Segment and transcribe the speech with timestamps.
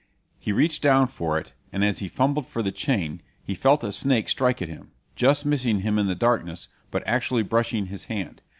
[0.39, 3.91] He reached down for it, and as he fumbled for the chain he felt a
[3.91, 8.41] snake strike at him, just missing him in the darkness, but actually brushing his hand.